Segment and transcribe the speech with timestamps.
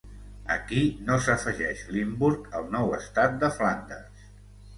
[0.53, 0.79] Aquí
[1.09, 4.27] no s'afegeix Limburg al nou estat de Flandes.